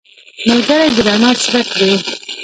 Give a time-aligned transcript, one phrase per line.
[0.47, 1.91] ملګری د رڼا څرک دی